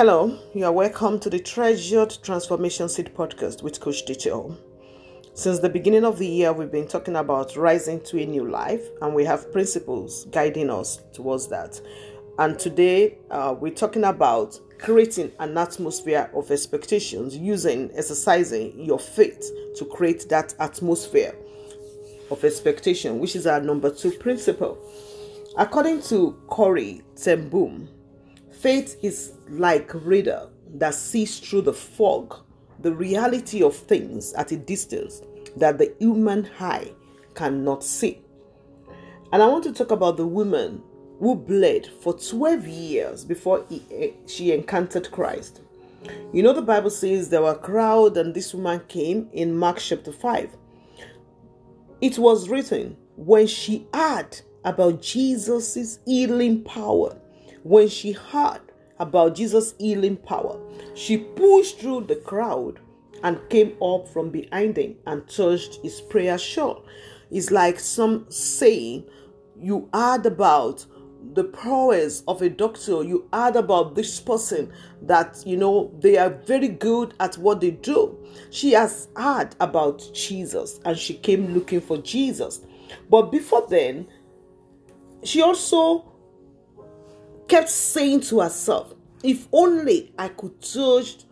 [0.00, 4.56] Hello, you are welcome to the Treasured Transformation Seed podcast with Coach Dicho.
[5.34, 8.82] Since the beginning of the year, we've been talking about rising to a new life,
[9.02, 11.78] and we have principles guiding us towards that.
[12.38, 19.52] And today, uh, we're talking about creating an atmosphere of expectations using exercising your faith
[19.76, 21.34] to create that atmosphere
[22.30, 24.78] of expectation, which is our number two principle.
[25.58, 27.90] According to Corrie ten Boom,
[28.60, 32.36] faith is like radar that sees through the fog
[32.80, 35.22] the reality of things at a distance
[35.56, 36.90] that the human eye
[37.34, 38.22] cannot see.
[39.32, 40.82] And I want to talk about the woman
[41.18, 45.60] who bled for 12 years before he, eh, she encountered Christ.
[46.32, 49.78] You know, the Bible says there were a crowd and this woman came in Mark
[49.78, 50.56] chapter 5.
[52.00, 57.14] It was written when she heard about Jesus' healing power,
[57.62, 58.60] when she heard
[58.98, 60.60] about Jesus' healing power,
[60.94, 62.80] she pushed through the crowd
[63.22, 66.84] and came up from behind him and touched his prayer shawl.
[67.30, 69.04] It's like some saying
[69.58, 70.84] you heard about
[71.34, 73.02] the prowess of a doctor.
[73.04, 77.72] You heard about this person that you know they are very good at what they
[77.72, 78.16] do.
[78.50, 82.60] She has heard about jesus and she came looking for jesus.
[83.08, 84.08] But before then
[85.22, 86.09] she also
[87.50, 91.24] kept saying to herself if only i could touch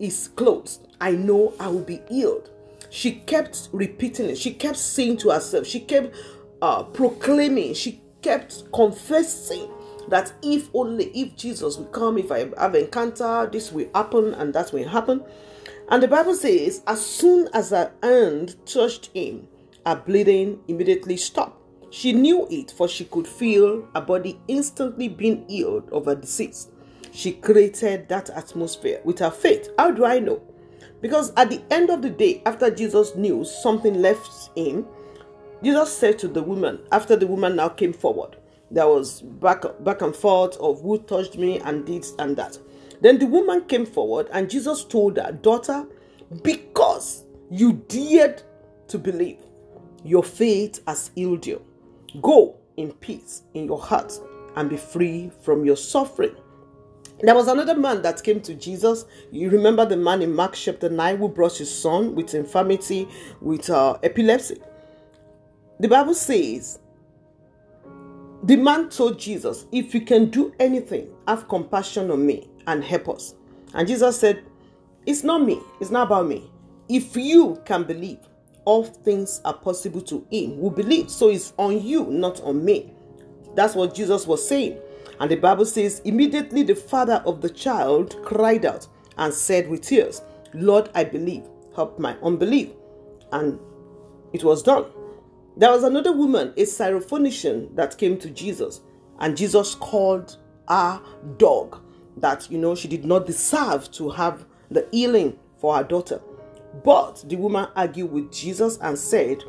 [0.00, 2.50] his clothes i know i will be healed
[2.90, 6.12] she kept repeating it she kept saying to herself she kept
[6.60, 9.70] uh, proclaiming she kept confessing
[10.08, 14.52] that if only if Jesus will come, if I have encounter, this will happen and
[14.54, 15.22] that will happen.
[15.88, 19.48] And the Bible says, as soon as her hand touched him,
[19.86, 21.59] her bleeding immediately stopped.
[21.90, 26.68] She knew it, for she could feel her body instantly being healed of her disease.
[27.12, 29.68] She created that atmosphere with her faith.
[29.76, 30.40] How do I know?
[31.00, 34.86] Because at the end of the day, after Jesus knew something left him,
[35.62, 38.36] Jesus said to the woman, after the woman now came forward,
[38.70, 42.58] there was back, back and forth of who touched me and this and that.
[43.00, 45.86] Then the woman came forward and Jesus told her, Daughter,
[46.42, 48.42] because you dared
[48.88, 49.38] to believe,
[50.04, 51.64] your faith has healed you.
[52.20, 54.18] Go in peace in your heart
[54.56, 56.34] and be free from your suffering.
[57.22, 59.04] There was another man that came to Jesus.
[59.30, 63.06] You remember the man in Mark chapter 9 who brought his son with infirmity,
[63.40, 64.58] with uh, epilepsy.
[65.78, 66.78] The Bible says,
[68.42, 73.10] the man told Jesus, If you can do anything, have compassion on me and help
[73.10, 73.34] us.
[73.74, 74.44] And Jesus said,
[75.04, 76.50] It's not me, it's not about me.
[76.88, 78.18] If you can believe,
[78.70, 81.12] all things are possible to him who believes.
[81.12, 82.92] So it's on you, not on me.
[83.56, 84.78] That's what Jesus was saying.
[85.18, 88.86] And the Bible says, Immediately the father of the child cried out
[89.18, 90.22] and said with tears,
[90.54, 91.42] Lord, I believe,
[91.74, 92.70] help my unbelief.
[93.32, 93.58] And
[94.32, 94.86] it was done.
[95.56, 98.82] There was another woman, a Syrophoenician, that came to Jesus,
[99.18, 100.36] and Jesus called
[100.68, 101.02] her
[101.38, 101.82] dog
[102.18, 106.20] that, you know, she did not deserve to have the healing for her daughter.
[106.84, 109.42] But the woman argued with Jesus and said,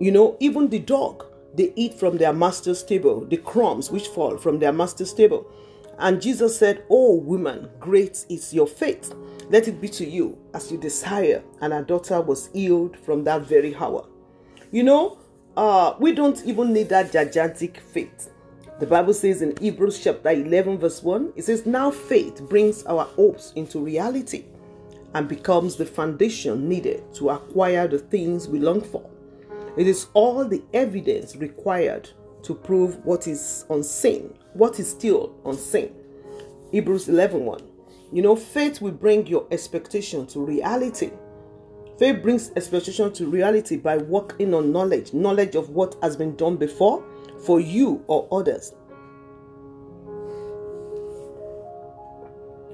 [0.00, 1.24] You know, even the dog,
[1.54, 5.50] they eat from their master's table, the crumbs which fall from their master's table.
[5.98, 9.14] And Jesus said, Oh, woman, great is your faith.
[9.48, 11.42] Let it be to you as you desire.
[11.60, 14.06] And her daughter was healed from that very hour.
[14.70, 15.18] You know,
[15.56, 18.30] uh, we don't even need that gigantic faith.
[18.78, 23.04] The Bible says in Hebrews chapter 11, verse 1, it says, Now faith brings our
[23.04, 24.44] hopes into reality
[25.16, 29.08] and becomes the foundation needed to acquire the things we long for.
[29.78, 32.10] It is all the evidence required
[32.42, 35.94] to prove what is unseen, what is still unseen.
[36.70, 37.62] Hebrews 11 1.
[38.12, 41.12] You know, faith will bring your expectation to reality.
[41.98, 46.58] Faith brings expectation to reality by working on knowledge, knowledge of what has been done
[46.58, 47.02] before
[47.46, 48.74] for you or others.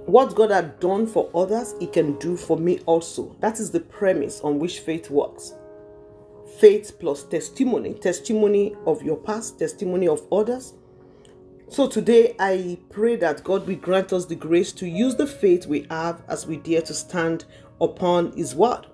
[0.07, 3.37] What God had done for others, He can do for me also.
[3.41, 5.55] That is the premise on which faith works.
[6.59, 10.75] Faith plus testimony, testimony of your past, testimony of others.
[11.69, 15.67] So today, I pray that God will grant us the grace to use the faith
[15.67, 17.45] we have as we dare to stand
[17.81, 18.87] upon His word.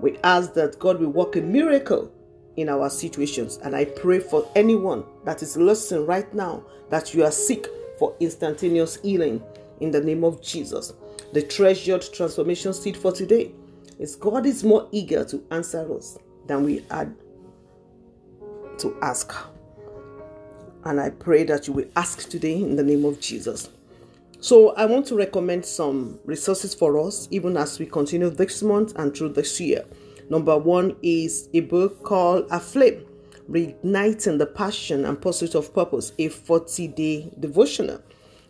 [0.00, 2.12] We ask that God will work a miracle
[2.56, 3.58] in our situations.
[3.62, 7.68] And I pray for anyone that is listening right now that you are sick
[7.98, 9.42] for instantaneous healing
[9.80, 10.92] in the name of Jesus.
[11.32, 13.52] The treasured transformation seed for today
[13.98, 17.12] is God is more eager to answer us than we are
[18.78, 19.34] to ask.
[20.84, 23.70] And I pray that you will ask today in the name of Jesus.
[24.38, 28.92] So, I want to recommend some resources for us, even as we continue this month
[28.96, 29.84] and through this year.
[30.28, 33.04] Number one is a book called Aflame
[33.50, 38.02] Reigniting the Passion and Pursuit of Purpose, a 40 day devotional.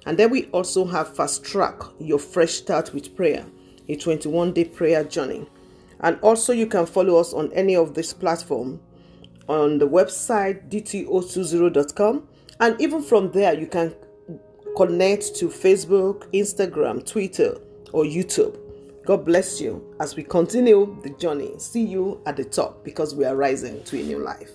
[0.07, 3.45] And then we also have Fast Track Your Fresh Start with Prayer,
[3.89, 5.47] a 21 day prayer journey.
[6.01, 8.81] And also, you can follow us on any of this platform
[9.49, 12.29] on the website dto20.com.
[12.61, 13.95] And even from there, you can
[14.77, 17.59] connect to Facebook, Instagram, Twitter,
[17.93, 18.59] or YouTube.
[19.05, 21.53] God bless you as we continue the journey.
[21.59, 24.51] See you at the top because we are rising to a new life.